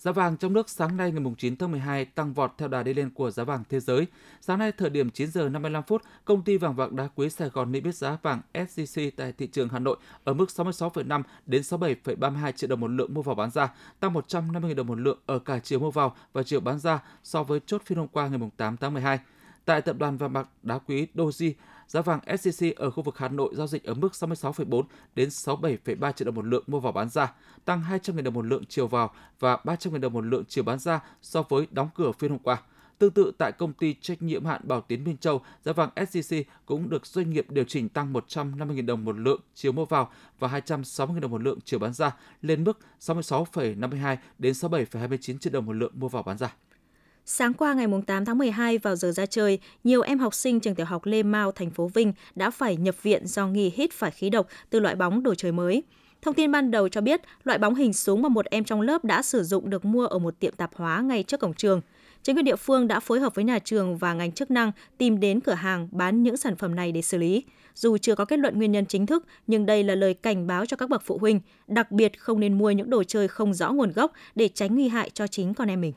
Giá 0.02 0.12
vàng 0.12 0.38
trong 0.38 0.54
nước 0.54 0.70
sáng 0.70 0.98
nay 0.98 1.12
ngày 1.12 1.34
9 1.38 1.56
tháng 1.56 1.72
12 1.72 2.06
tăng 2.06 2.34
vọt 2.34 2.54
theo 2.58 2.68
đà 2.68 2.84
đi 2.84 2.94
lên 2.94 3.10
của 3.10 3.32
giá 3.32 3.44
vàng 3.44 3.64
thế 3.70 3.80
giới. 3.80 4.08
Sáng 4.42 4.60
nay 4.60 4.72
thời 4.72 4.90
điểm 4.90 5.10
9 5.10 5.32
giờ 5.32 5.50
55 5.50 5.84
phút, 5.84 6.02
công 6.26 6.44
ty 6.44 6.58
vàng 6.58 6.76
bạc 6.76 6.92
đá 6.92 7.08
quý 7.16 7.30
Sài 7.30 7.50
Gòn 7.50 7.72
niêm 7.72 7.84
yết 7.84 7.96
giá 7.96 8.18
vàng 8.22 8.42
SJC 8.54 9.12
tại 9.18 9.34
thị 9.38 9.48
trường 9.48 9.70
Hà 9.70 9.80
Nội 9.80 9.98
ở 10.24 10.34
mức 10.34 10.50
66,5 10.56 11.24
đến 11.46 11.62
67,32 11.62 12.52
triệu 12.52 12.68
đồng 12.68 12.80
một 12.80 12.88
lượng 12.88 13.14
mua 13.14 13.22
vào 13.22 13.36
bán 13.36 13.52
ra, 13.52 13.74
tăng 14.00 14.14
150.000 14.14 14.76
đồng 14.76 14.88
một 14.88 15.00
lượng 15.00 15.20
ở 15.26 15.40
cả 15.40 15.60
chiều 15.60 15.80
mua 15.80 15.92
vào 15.92 16.16
và 16.34 16.44
chiều 16.44 16.60
bán 16.60 16.80
ra 16.80 17.00
so 17.24 17.44
với 17.44 17.60
chốt 17.66 17.82
phiên 17.86 17.98
hôm 17.98 18.08
qua 18.08 18.28
ngày 18.28 18.40
8 18.58 18.78
tháng 18.78 18.94
12. 18.94 19.20
Tại 19.72 19.82
tập 19.82 19.96
đoàn 20.00 20.18
vàng 20.18 20.34
bạc 20.34 20.48
đá 20.64 20.78
quý 20.78 21.08
Doji, 21.16 21.54
giá 21.88 22.02
vàng 22.02 22.20
SJC 22.26 22.74
ở 22.76 22.92
khu 22.92 23.04
vực 23.04 23.18
Hà 23.18 23.28
Nội 23.28 23.56
giao 23.56 23.68
dịch 23.68 23.84
ở 23.84 23.94
mức 23.94 24.12
66,4 24.14 24.84
đến 25.16 25.30
67,3 25.30 26.12
triệu 26.12 26.26
đồng 26.26 26.36
một 26.36 26.46
lượng 26.46 26.64
mua 26.68 26.80
vào 26.80 26.92
bán 26.92 27.10
ra, 27.10 27.34
tăng 27.66 27.82
200.000 27.82 28.24
đồng 28.24 28.34
một 28.34 28.46
lượng 28.46 28.64
chiều 28.70 28.88
vào 28.88 29.14
và 29.40 29.58
300.000 29.64 30.00
đồng 30.00 30.14
một 30.14 30.26
lượng 30.26 30.44
chiều 30.48 30.64
bán 30.64 30.80
ra 30.80 31.00
so 31.22 31.44
với 31.50 31.68
đóng 31.72 31.90
cửa 31.96 32.12
phiên 32.20 32.32
hôm 32.32 32.40
qua. 32.40 32.62
Tương 32.98 33.12
tự 33.12 33.32
tại 33.38 33.52
công 33.52 33.74
ty 33.74 33.96
trách 34.02 34.22
nhiệm 34.22 34.46
hạn 34.46 34.62
Bảo 34.64 34.82
Tiến 34.82 35.04
Minh 35.04 35.18
Châu, 35.18 35.42
giá 35.66 35.74
vàng 35.74 35.90
SJC 35.96 36.44
cũng 36.66 36.90
được 36.90 37.06
doanh 37.06 37.30
nghiệp 37.30 37.46
điều 37.50 37.64
chỉnh 37.64 37.90
tăng 37.90 38.14
150.000 38.14 38.86
đồng 38.86 39.06
một 39.06 39.18
lượng 39.18 39.42
chiều 39.56 39.72
mua 39.72 39.86
vào 39.86 40.12
và 40.40 40.48
260.000 40.48 41.20
đồng 41.20 41.32
một 41.32 41.42
lượng 41.42 41.60
chiều 41.66 41.80
bán 41.80 41.94
ra 41.94 42.16
lên 42.42 42.64
mức 42.64 42.80
66,52 43.00 44.18
đến 44.40 44.54
67,29 44.54 45.38
triệu 45.38 45.54
đồng 45.54 45.66
một 45.66 45.74
lượng 45.74 45.94
mua 45.96 46.08
vào 46.08 46.24
bán 46.24 46.38
ra. 46.38 46.54
Sáng 47.26 47.54
qua 47.54 47.74
ngày 47.74 47.88
8 48.08 48.26
tháng 48.26 48.38
12 48.38 48.78
vào 48.78 48.96
giờ 48.96 49.12
ra 49.12 49.26
chơi, 49.26 49.60
nhiều 49.84 50.02
em 50.02 50.20
học 50.20 50.34
sinh 50.34 50.60
trường 50.60 50.76
tiểu 50.76 50.86
học 50.86 51.06
Lê 51.06 51.24
Mau, 51.24 51.52
thành 51.52 51.70
phố 51.70 51.88
Vinh 51.88 52.14
đã 52.36 52.50
phải 52.50 52.76
nhập 52.76 53.04
viện 53.04 53.28
do 53.28 53.48
nghi 53.48 53.72
hít 53.76 53.92
phải 53.94 54.12
khí 54.12 54.30
độc 54.30 54.48
từ 54.70 54.80
loại 54.80 54.96
bóng 54.96 55.24
đồ 55.24 55.36
chơi 55.36 55.52
mới. 55.52 55.84
Thông 56.22 56.34
tin 56.34 56.52
ban 56.52 56.72
đầu 56.72 56.90
cho 56.90 57.02
biết, 57.02 57.22
loại 57.44 57.60
bóng 57.60 57.76
hình 57.76 57.94
súng 57.94 58.22
mà 58.22 58.30
một 58.30 58.46
em 58.46 58.64
trong 58.64 58.82
lớp 58.82 59.04
đã 59.04 59.22
sử 59.22 59.44
dụng 59.44 59.70
được 59.70 59.86
mua 59.86 60.06
ở 60.06 60.20
một 60.20 60.40
tiệm 60.40 60.54
tạp 60.56 60.76
hóa 60.76 61.02
ngay 61.02 61.24
trước 61.24 61.40
cổng 61.40 61.54
trường. 61.54 61.82
Chính 62.24 62.36
quyền 62.36 62.46
địa 62.46 62.56
phương 62.56 62.88
đã 62.88 63.00
phối 63.00 63.20
hợp 63.20 63.36
với 63.36 63.44
nhà 63.44 63.60
trường 63.60 63.98
và 63.98 64.14
ngành 64.14 64.32
chức 64.32 64.52
năng 64.52 64.72
tìm 64.98 65.20
đến 65.20 65.40
cửa 65.40 65.54
hàng 65.54 65.88
bán 65.92 66.24
những 66.24 66.38
sản 66.38 66.56
phẩm 66.56 66.76
này 66.76 66.92
để 66.92 67.02
xử 67.02 67.18
lý. 67.18 67.44
Dù 67.76 67.98
chưa 67.98 68.16
có 68.16 68.26
kết 68.26 68.40
luận 68.40 68.58
nguyên 68.58 68.72
nhân 68.72 68.86
chính 68.86 69.06
thức, 69.06 69.26
nhưng 69.48 69.66
đây 69.66 69.84
là 69.84 69.96
lời 69.96 70.14
cảnh 70.14 70.48
báo 70.48 70.66
cho 70.66 70.78
các 70.78 70.90
bậc 70.90 71.04
phụ 71.06 71.18
huynh, 71.18 71.40
đặc 71.68 71.92
biệt 71.92 72.20
không 72.20 72.40
nên 72.40 72.58
mua 72.58 72.72
những 72.72 72.90
đồ 72.90 73.04
chơi 73.04 73.28
không 73.28 73.54
rõ 73.54 73.72
nguồn 73.72 73.92
gốc 73.92 74.12
để 74.36 74.48
tránh 74.48 74.76
nguy 74.76 74.88
hại 74.88 75.10
cho 75.10 75.28
chính 75.28 75.54
con 75.54 75.68
em 75.68 75.82
mình. 75.82 75.94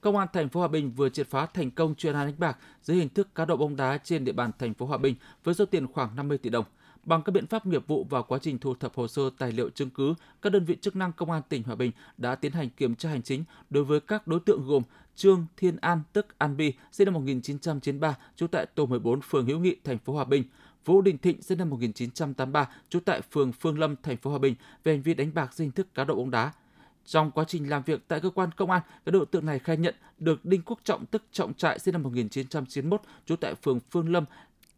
Công 0.00 0.16
an 0.16 0.28
thành 0.32 0.48
phố 0.48 0.60
Hòa 0.60 0.68
Bình 0.68 0.90
vừa 0.90 1.08
triệt 1.08 1.26
phá 1.30 1.46
thành 1.46 1.70
công 1.70 1.94
chuyên 1.94 2.14
án 2.14 2.26
đánh 2.26 2.34
bạc 2.38 2.58
dưới 2.82 2.96
hình 2.96 3.08
thức 3.08 3.34
cá 3.34 3.44
độ 3.44 3.56
bóng 3.56 3.76
đá 3.76 3.98
trên 3.98 4.24
địa 4.24 4.32
bàn 4.32 4.50
thành 4.58 4.74
phố 4.74 4.86
Hòa 4.86 4.98
Bình 4.98 5.14
với 5.44 5.54
số 5.54 5.66
tiền 5.66 5.86
khoảng 5.86 6.16
50 6.16 6.38
tỷ 6.38 6.50
đồng. 6.50 6.64
Bằng 7.04 7.22
các 7.22 7.32
biện 7.32 7.46
pháp 7.46 7.66
nghiệp 7.66 7.86
vụ 7.86 8.06
và 8.10 8.22
quá 8.22 8.38
trình 8.42 8.58
thu 8.58 8.74
thập 8.74 8.94
hồ 8.94 9.08
sơ 9.08 9.22
tài 9.38 9.52
liệu 9.52 9.70
chứng 9.70 9.90
cứ, 9.90 10.14
các 10.42 10.50
đơn 10.50 10.64
vị 10.64 10.76
chức 10.80 10.96
năng 10.96 11.12
công 11.12 11.30
an 11.30 11.42
tỉnh 11.48 11.62
Hòa 11.62 11.74
Bình 11.74 11.92
đã 12.16 12.34
tiến 12.34 12.52
hành 12.52 12.70
kiểm 12.70 12.94
tra 12.94 13.08
hành 13.08 13.22
chính 13.22 13.44
đối 13.70 13.84
với 13.84 14.00
các 14.00 14.26
đối 14.26 14.40
tượng 14.40 14.66
gồm 14.66 14.82
Trương 15.16 15.46
Thiên 15.56 15.76
An 15.76 16.02
tức 16.12 16.26
An 16.38 16.56
Bi, 16.56 16.72
sinh 16.92 17.04
năm 17.04 17.14
1993, 17.14 18.16
trú 18.36 18.46
tại 18.46 18.66
tổ 18.66 18.86
14 18.86 19.20
phường 19.20 19.46
Hữu 19.46 19.58
Nghị, 19.58 19.76
thành 19.84 19.98
phố 19.98 20.12
Hòa 20.12 20.24
Bình, 20.24 20.44
Vũ 20.84 21.02
Đình 21.02 21.18
Thịnh 21.18 21.42
sinh 21.42 21.58
năm 21.58 21.70
1983, 21.70 22.68
trú 22.88 23.00
tại 23.00 23.20
phường 23.20 23.52
Phương 23.52 23.78
Lâm, 23.78 23.96
thành 24.02 24.16
phố 24.16 24.30
Hòa 24.30 24.38
Bình 24.38 24.54
về 24.84 24.92
hành 24.92 25.02
vi 25.02 25.14
đánh 25.14 25.30
bạc 25.34 25.54
dưới 25.54 25.66
hình 25.66 25.72
thức 25.72 25.94
cá 25.94 26.04
độ 26.04 26.14
bóng 26.14 26.30
đá. 26.30 26.52
Trong 27.08 27.30
quá 27.30 27.44
trình 27.48 27.70
làm 27.70 27.82
việc 27.82 28.00
tại 28.08 28.20
cơ 28.20 28.30
quan 28.30 28.50
công 28.56 28.70
an, 28.70 28.82
các 29.04 29.12
đối 29.12 29.26
tượng 29.26 29.46
này 29.46 29.58
khai 29.58 29.76
nhận 29.76 29.94
được 30.18 30.44
Đinh 30.44 30.62
Quốc 30.62 30.78
Trọng 30.84 31.06
tức 31.06 31.22
Trọng 31.32 31.54
Trại 31.54 31.78
sinh 31.78 31.92
năm 31.92 32.02
1991, 32.02 33.02
trú 33.26 33.36
tại 33.36 33.54
phường 33.54 33.80
Phương 33.90 34.12
Lâm 34.12 34.24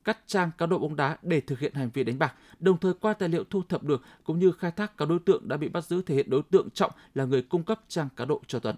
cắt 0.04 0.18
trang 0.26 0.50
cá 0.58 0.66
độ 0.66 0.78
bóng 0.78 0.96
đá 0.96 1.16
để 1.22 1.40
thực 1.40 1.58
hiện 1.58 1.74
hành 1.74 1.90
vi 1.94 2.04
đánh 2.04 2.18
bạc, 2.18 2.34
đồng 2.60 2.78
thời 2.78 2.92
qua 2.94 3.12
tài 3.12 3.28
liệu 3.28 3.44
thu 3.50 3.62
thập 3.68 3.82
được 3.82 4.02
cũng 4.24 4.38
như 4.38 4.52
khai 4.52 4.70
thác 4.70 4.96
các 4.96 5.08
đối 5.08 5.18
tượng 5.18 5.48
đã 5.48 5.56
bị 5.56 5.68
bắt 5.68 5.84
giữ 5.84 6.02
thể 6.02 6.14
hiện 6.14 6.30
đối 6.30 6.42
tượng 6.42 6.70
Trọng 6.70 6.90
là 7.14 7.24
người 7.24 7.42
cung 7.42 7.62
cấp 7.62 7.80
trang 7.88 8.08
cá 8.16 8.24
độ 8.24 8.40
cho 8.46 8.58
Tuấn. 8.58 8.76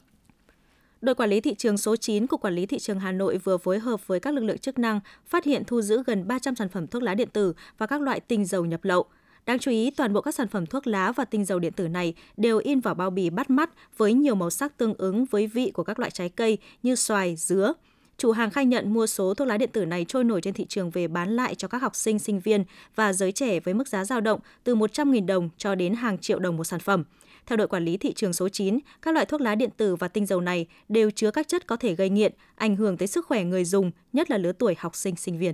Đội 1.01 1.15
quản 1.15 1.31
lý 1.31 1.41
thị 1.41 1.55
trường 1.55 1.79
số 1.79 1.97
9 1.97 2.27
của 2.27 2.37
Quản 2.37 2.55
lý 2.55 2.67
thị 2.67 2.79
trường 2.79 3.01
Hà 3.01 3.13
Nội 3.13 3.39
vừa 3.39 3.59
phối 3.59 3.79
hợp 3.79 4.07
với 4.07 4.21
các 4.21 4.35
lực 4.35 4.45
lượng 4.45 4.59
chức 4.59 4.79
năng 4.79 5.01
phát 5.27 5.45
hiện 5.45 5.63
thu 5.67 5.83
giữ 5.83 6.03
gần 6.07 6.29
300 6.29 6.55
sản 6.55 6.69
phẩm 6.69 6.87
thuốc 6.87 7.03
lá 7.03 7.15
điện 7.15 7.29
tử 7.33 7.53
và 7.79 7.87
các 7.87 8.01
loại 8.01 8.21
tinh 8.21 8.45
dầu 8.45 8.65
nhập 8.65 8.85
lậu. 8.85 9.07
Đáng 9.47 9.59
chú 9.59 9.71
ý, 9.71 9.91
toàn 9.91 10.13
bộ 10.13 10.21
các 10.21 10.35
sản 10.35 10.49
phẩm 10.49 10.67
thuốc 10.67 10.87
lá 10.87 11.13
và 11.13 11.25
tinh 11.25 11.45
dầu 11.45 11.59
điện 11.59 11.73
tử 11.73 11.89
này 11.89 12.15
đều 12.37 12.59
in 12.59 12.81
vào 12.81 12.95
bao 12.95 13.11
bì 13.11 13.31
bắt 13.31 13.51
mắt 13.51 13.71
với 13.97 14.13
nhiều 14.13 14.35
màu 14.35 14.51
sắc 14.51 14.79
tương 14.79 14.95
ứng 14.95 15.25
với 15.25 15.47
vị 15.47 15.71
của 15.75 15.85
các 15.85 15.99
loại 15.99 16.11
trái 16.11 16.29
cây 16.29 16.59
như 16.83 16.95
xoài, 16.95 17.37
dứa. 17.37 17.73
Chủ 18.19 18.33
hàng 18.33 18.51
khai 18.51 18.67
nhận 18.67 18.95
mua 18.95 19.07
số 19.07 19.35
thuốc 19.35 19.49
lá 19.49 19.57
điện 19.57 19.71
tử 19.73 19.85
này 19.85 20.05
trôi 20.09 20.25
nổi 20.25 20.41
trên 20.41 20.55
thị 20.55 20.67
trường 20.69 20.91
về 20.91 21.09
bán 21.09 21.37
lại 21.37 21.55
cho 21.55 21.69
các 21.69 21.83
học 21.83 21.97
sinh, 21.97 22.19
sinh 22.19 22.41
viên 22.41 22.65
và 22.95 23.13
giới 23.13 23.33
trẻ 23.33 23.61
với 23.61 23.75
mức 23.75 23.89
giá 23.89 24.05
dao 24.05 24.21
động 24.21 24.41
từ 24.65 24.75
100.000 24.75 25.27
đồng 25.27 25.49
cho 25.59 25.75
đến 25.75 25.95
hàng 25.95 26.19
triệu 26.19 26.39
đồng 26.39 26.57
một 26.57 26.65
sản 26.65 26.81
phẩm. 26.81 27.05
Theo 27.47 27.57
đội 27.57 27.69
quản 27.69 27.85
lý 27.85 27.97
thị 27.97 28.13
trường 28.13 28.33
số 28.33 28.49
9, 28.49 28.79
các 29.03 29.15
loại 29.15 29.27
thuốc 29.27 29.41
lá 29.41 29.55
điện 29.55 29.71
tử 29.77 29.97
và 29.97 30.09
tinh 30.09 30.27
dầu 30.27 30.41
này 30.41 30.67
đều 30.89 31.11
chứa 31.11 31.31
các 31.31 31.49
chất 31.49 31.67
có 31.67 31.77
thể 31.77 31.95
gây 31.95 32.11
nghiện, 32.11 32.33
ảnh 32.55 32.77
hưởng 32.77 32.97
tới 32.97 33.09
sức 33.09 33.27
khỏe 33.27 33.45
người 33.45 33.65
dùng, 33.65 33.91
nhất 34.13 34.31
là 34.31 34.39
lứa 34.39 34.53
tuổi 34.53 34.75
học 34.79 34.97
sinh, 34.97 35.17
sinh 35.17 35.39
viên. 35.39 35.53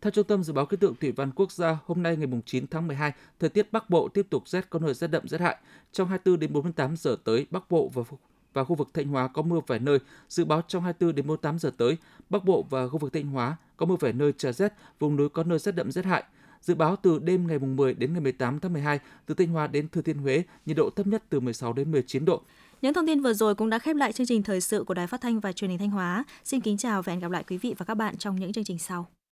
Theo 0.00 0.10
Trung 0.10 0.24
tâm 0.24 0.42
Dự 0.42 0.52
báo 0.52 0.66
Khí 0.66 0.76
tượng 0.76 0.94
Thủy 1.00 1.12
văn 1.12 1.30
Quốc 1.34 1.52
gia, 1.52 1.78
hôm 1.86 2.02
nay 2.02 2.16
ngày 2.16 2.28
9 2.46 2.66
tháng 2.66 2.86
12, 2.86 3.12
thời 3.40 3.50
tiết 3.50 3.72
Bắc 3.72 3.90
Bộ 3.90 4.08
tiếp 4.08 4.26
tục 4.30 4.48
rét 4.48 4.70
có 4.70 4.78
nơi 4.78 4.94
rét 4.94 5.06
đậm 5.06 5.28
rét 5.28 5.40
hại. 5.40 5.56
Trong 5.92 6.08
24 6.08 6.40
đến 6.40 6.52
48 6.52 6.96
giờ 6.96 7.16
tới, 7.24 7.46
Bắc 7.50 7.70
Bộ 7.70 7.90
và 7.94 8.02
và 8.52 8.64
khu 8.64 8.74
vực 8.74 8.88
Thanh 8.94 9.08
Hóa 9.08 9.28
có 9.28 9.42
mưa 9.42 9.60
vài 9.66 9.78
nơi. 9.78 9.98
Dự 10.28 10.44
báo 10.44 10.62
trong 10.68 10.82
24 10.82 11.14
đến 11.14 11.26
48 11.26 11.58
giờ 11.58 11.70
tới, 11.76 11.96
Bắc 12.30 12.44
Bộ 12.44 12.66
và 12.70 12.88
khu 12.88 12.98
vực 12.98 13.12
Thanh 13.12 13.26
Hóa 13.26 13.56
có 13.76 13.86
mưa 13.86 13.96
vài 14.00 14.12
nơi 14.12 14.32
trời 14.38 14.52
rét, 14.52 14.72
vùng 14.98 15.16
núi 15.16 15.28
có 15.28 15.44
nơi 15.44 15.58
rét 15.58 15.72
đậm 15.72 15.92
rét 15.92 16.04
hại. 16.04 16.24
Dự 16.60 16.74
báo 16.74 16.96
từ 16.96 17.18
đêm 17.18 17.46
ngày 17.46 17.58
10 17.58 17.94
đến 17.94 18.12
ngày 18.12 18.20
18 18.20 18.60
tháng 18.60 18.72
12, 18.72 18.98
từ 19.26 19.34
Thanh 19.34 19.48
Hóa 19.48 19.66
đến 19.66 19.88
Thừa 19.88 20.02
Thiên 20.02 20.18
Huế, 20.18 20.42
nhiệt 20.66 20.76
độ 20.76 20.90
thấp 20.90 21.06
nhất 21.06 21.24
từ 21.28 21.40
16 21.40 21.72
đến 21.72 21.90
19 21.90 22.24
độ. 22.24 22.42
Những 22.82 22.94
thông 22.94 23.06
tin 23.06 23.22
vừa 23.22 23.32
rồi 23.32 23.54
cũng 23.54 23.70
đã 23.70 23.78
khép 23.78 23.96
lại 23.96 24.12
chương 24.12 24.26
trình 24.26 24.42
thời 24.42 24.60
sự 24.60 24.84
của 24.84 24.94
Đài 24.94 25.06
Phát 25.06 25.20
thanh 25.20 25.40
và 25.40 25.52
Truyền 25.52 25.70
hình 25.70 25.78
Thanh 25.78 25.90
Hóa. 25.90 26.24
Xin 26.44 26.60
kính 26.60 26.76
chào 26.76 27.02
và 27.02 27.12
hẹn 27.12 27.20
gặp 27.20 27.30
lại 27.30 27.44
quý 27.48 27.58
vị 27.58 27.74
và 27.78 27.84
các 27.84 27.94
bạn 27.94 28.16
trong 28.16 28.36
những 28.36 28.52
chương 28.52 28.64
trình 28.64 28.78
sau. 28.78 29.06